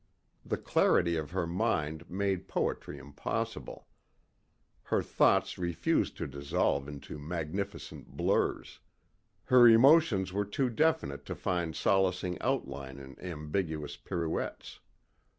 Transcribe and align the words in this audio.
The 0.43 0.57
clarity 0.57 1.15
of 1.15 1.29
her 1.29 1.45
mind 1.45 2.09
made 2.09 2.47
poetry 2.47 2.97
impossible. 2.97 3.87
Her 4.85 5.03
thoughts 5.03 5.59
refused 5.59 6.17
to 6.17 6.25
dissolve 6.25 6.87
into 6.87 7.19
magnificent 7.19 8.17
blurs. 8.17 8.79
Her 9.43 9.67
emotions 9.67 10.33
were 10.33 10.43
too 10.45 10.71
definite 10.71 11.23
to 11.27 11.35
find 11.35 11.75
solacing 11.75 12.39
outline 12.41 12.97
in 12.97 13.15
ambiguous 13.21 13.95
pirouettes. 13.95 14.79